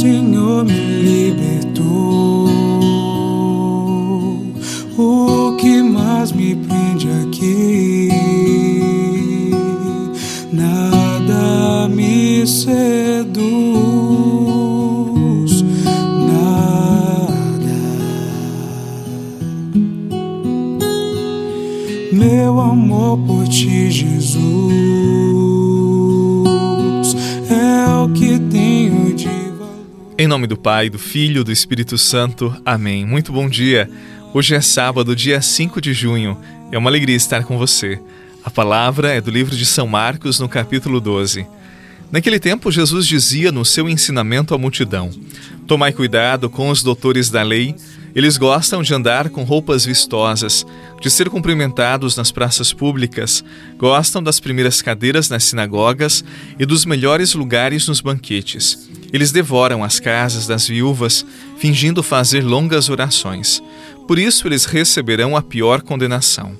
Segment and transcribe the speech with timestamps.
[0.00, 2.48] Senhor me libertou.
[4.96, 6.54] O que mais me
[30.20, 32.54] Em nome do Pai, do Filho e do Espírito Santo.
[32.62, 33.06] Amém.
[33.06, 33.88] Muito bom dia.
[34.34, 36.36] Hoje é sábado, dia 5 de junho.
[36.70, 37.98] É uma alegria estar com você.
[38.44, 41.46] A palavra é do livro de São Marcos, no capítulo 12.
[42.12, 45.10] Naquele tempo, Jesus dizia no seu ensinamento à multidão:
[45.66, 47.74] Tomai cuidado com os doutores da lei.
[48.14, 50.66] Eles gostam de andar com roupas vistosas,
[51.00, 53.42] de ser cumprimentados nas praças públicas,
[53.78, 56.22] gostam das primeiras cadeiras nas sinagogas
[56.58, 61.24] e dos melhores lugares nos banquetes eles devoram as casas das viúvas,
[61.58, 63.62] fingindo fazer longas orações.
[64.06, 66.56] Por isso eles receberão a pior condenação.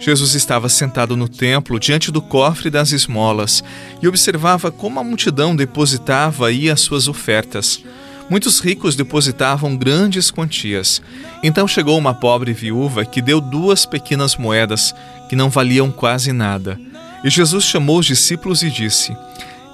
[0.00, 3.62] Jesus estava sentado no templo diante do cofre das esmolas
[4.00, 7.82] e observava como a multidão depositava aí as suas ofertas.
[8.30, 11.02] Muitos ricos depositavam grandes quantias.
[11.42, 14.94] Então chegou uma pobre viúva que deu duas pequenas moedas
[15.28, 16.80] que não valiam quase nada.
[17.22, 19.14] E Jesus chamou os discípulos e disse: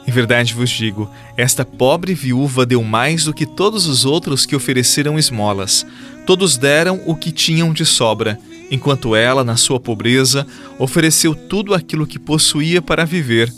[0.06, 4.54] em verdade vos digo: esta pobre viúva deu mais do que todos os outros que
[4.54, 5.84] ofereceram esmolas.
[6.24, 8.38] Todos deram o que tinham de sobra,
[8.70, 10.46] enquanto ela, na sua pobreza,
[10.78, 13.52] ofereceu tudo aquilo que possuía para viver.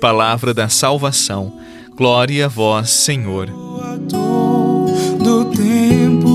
[0.00, 1.58] Palavra da salvação.
[1.96, 3.46] Glória a vós, Senhor.
[5.18, 6.27] Do tempo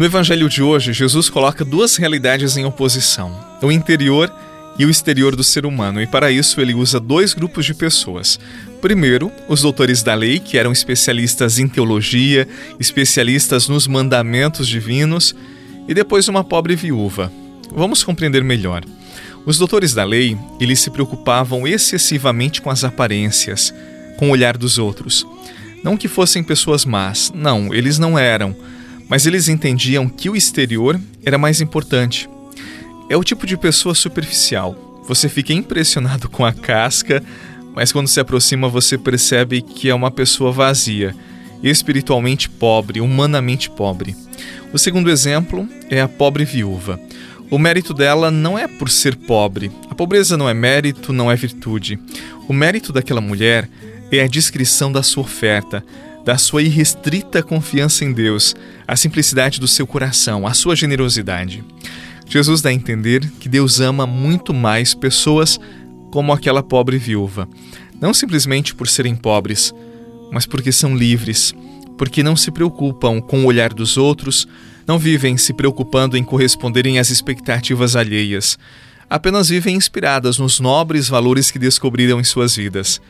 [0.00, 4.32] No evangelho de hoje, Jesus coloca duas realidades em oposição: o interior
[4.78, 8.40] e o exterior do ser humano, e para isso ele usa dois grupos de pessoas.
[8.80, 15.36] Primeiro, os doutores da lei, que eram especialistas em teologia, especialistas nos mandamentos divinos,
[15.86, 17.30] e depois uma pobre viúva.
[17.70, 18.82] Vamos compreender melhor.
[19.44, 23.74] Os doutores da lei, eles se preocupavam excessivamente com as aparências,
[24.16, 25.26] com o olhar dos outros.
[25.84, 28.56] Não que fossem pessoas más, não, eles não eram
[29.10, 32.30] mas eles entendiam que o exterior era mais importante.
[33.08, 35.02] É o tipo de pessoa superficial.
[35.08, 37.20] Você fica impressionado com a casca,
[37.74, 41.12] mas quando se aproxima você percebe que é uma pessoa vazia,
[41.60, 44.14] espiritualmente pobre, humanamente pobre.
[44.72, 47.00] O segundo exemplo é a pobre viúva.
[47.50, 49.72] O mérito dela não é por ser pobre.
[49.90, 51.98] A pobreza não é mérito, não é virtude.
[52.46, 53.68] O mérito daquela mulher
[54.12, 55.84] é a descrição da sua oferta,
[56.24, 58.54] da sua irrestrita confiança em Deus,
[58.86, 61.64] a simplicidade do seu coração, a sua generosidade.
[62.28, 65.58] Jesus dá a entender que Deus ama muito mais pessoas
[66.10, 67.48] como aquela pobre viúva,
[68.00, 69.74] não simplesmente por serem pobres,
[70.30, 71.54] mas porque são livres,
[71.98, 74.46] porque não se preocupam com o olhar dos outros,
[74.86, 78.58] não vivem se preocupando em corresponderem às expectativas alheias,
[79.08, 83.00] apenas vivem inspiradas nos nobres valores que descobriram em suas vidas.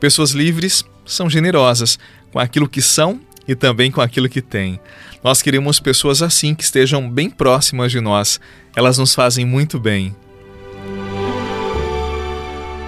[0.00, 1.98] Pessoas livres são generosas
[2.32, 4.80] com aquilo que são e também com aquilo que têm.
[5.22, 8.40] Nós queremos pessoas assim que estejam bem próximas de nós.
[8.74, 10.14] Elas nos fazem muito bem.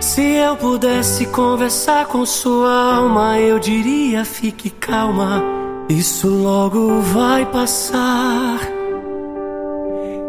[0.00, 5.42] Se eu pudesse conversar com sua alma, eu diria: fique calma,
[5.88, 8.58] isso logo vai passar.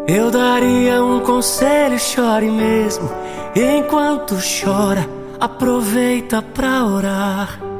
[0.06, 3.10] Eu daria um conselho, chore mesmo,
[3.56, 5.08] enquanto chora
[5.40, 7.73] aproveita pra orar.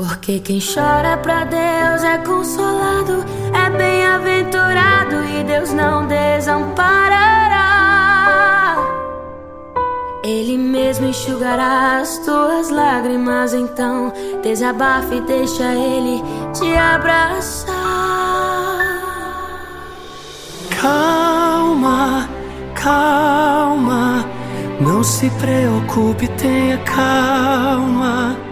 [0.00, 7.18] Porque quem chora pra Deus é consolado, é bem-aventurado e Deus não desamparará.
[10.24, 13.52] Ele mesmo enxugará as tuas lágrimas.
[13.52, 14.10] Então,
[14.42, 16.22] desabafe e deixa Ele
[16.54, 17.74] te abraçar.
[20.80, 22.26] Calma,
[22.74, 24.24] calma.
[24.80, 28.49] Não se preocupe, tenha calma.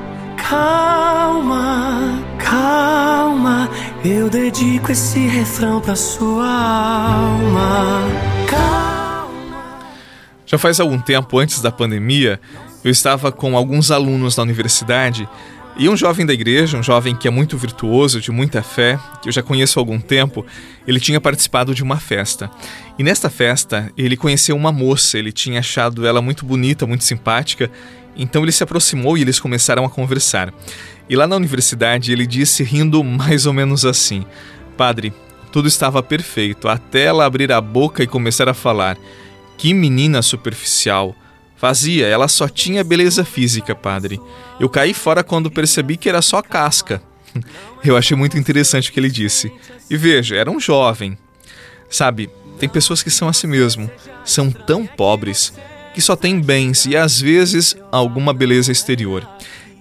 [0.49, 3.69] Calma, calma.
[4.03, 8.01] Eu dedico esse refrão pra sua alma.
[8.49, 9.79] Calma.
[10.47, 12.41] Já faz algum tempo antes da pandemia,
[12.83, 15.29] eu estava com alguns alunos na universidade
[15.77, 19.29] e um jovem da igreja, um jovem que é muito virtuoso, de muita fé, que
[19.29, 20.47] eu já conheço há algum tempo,
[20.87, 22.51] ele tinha participado de uma festa.
[22.99, 27.71] E nesta festa, ele conheceu uma moça, ele tinha achado ela muito bonita, muito simpática,
[28.19, 30.53] então ele se aproximou e eles começaram a conversar.
[31.09, 34.27] E lá na universidade, ele disse, rindo mais ou menos assim:
[34.77, 35.15] Padre,
[35.53, 38.99] tudo estava perfeito, até ela abrir a boca e começar a falar.
[39.57, 41.15] Que menina superficial.
[41.57, 44.21] Fazia, ela só tinha beleza física, padre.
[44.61, 47.03] Eu caí fora quando percebi que era só casca.
[47.85, 49.53] Eu achei muito interessante o que ele disse.
[49.91, 51.19] E veja, era um jovem.
[51.91, 52.31] Sabe,
[52.61, 53.91] tem pessoas que são assim mesmo.
[54.25, 55.53] São tão pobres
[55.99, 59.29] que só têm bens e às vezes alguma beleza exterior.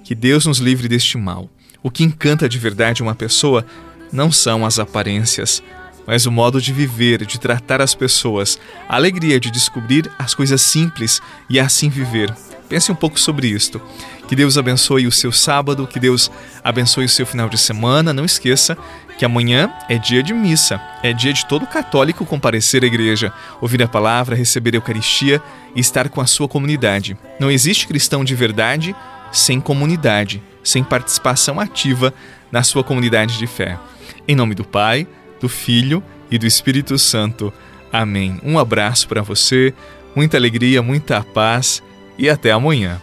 [0.03, 1.47] Que Deus nos livre deste mal.
[1.83, 3.63] O que encanta de verdade uma pessoa
[4.11, 5.61] não são as aparências,
[6.07, 8.57] mas o modo de viver, de tratar as pessoas,
[8.87, 12.33] a alegria de descobrir as coisas simples e assim viver.
[12.69, 13.81] Pense um pouco sobre isto.
[14.27, 16.29] Que Deus abençoe o seu sábado, que Deus
[16.63, 18.13] abençoe o seu final de semana.
[18.13, 18.77] Não esqueça
[19.17, 23.31] que amanhã é dia de missa, é dia de todo católico comparecer à igreja,
[23.61, 25.41] ouvir a palavra, receber a Eucaristia
[25.75, 27.17] e estar com a sua comunidade.
[27.39, 28.95] Não existe cristão de verdade
[29.31, 32.13] sem comunidade, sem participação ativa
[32.51, 33.79] na sua comunidade de fé.
[34.27, 35.07] Em nome do Pai,
[35.39, 37.53] do Filho e do Espírito Santo.
[37.91, 38.39] Amém.
[38.43, 39.73] Um abraço para você,
[40.15, 41.81] muita alegria, muita paz
[42.17, 43.01] e até amanhã.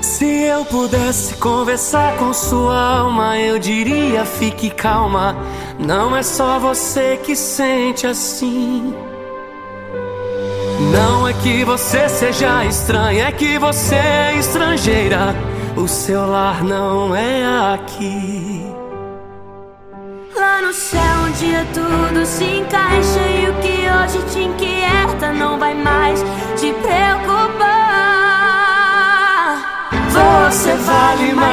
[0.00, 5.36] Se eu pudesse conversar com sua alma, eu diria: fique calma.
[5.78, 8.94] Não é só você que sente assim.
[10.92, 15.34] Não é que você seja estranha, é que você é estrangeira.
[15.76, 18.64] O seu lar não é aqui.
[20.36, 25.74] Lá no céu dia tudo se encaixa E o que hoje te inquieta não vai
[25.74, 26.20] mais
[26.56, 27.78] te preocupar
[30.12, 31.52] Você vale mais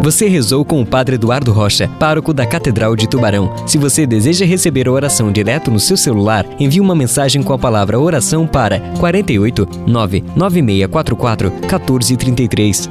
[0.00, 3.54] você rezou com o Padre Eduardo Rocha, pároco da Catedral de Tubarão.
[3.66, 7.58] Se você deseja receber a oração direto no seu celular, envie uma mensagem com a
[7.58, 12.88] palavra oração para 48 99644 1433.